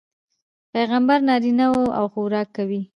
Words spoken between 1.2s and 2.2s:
نارينه وي او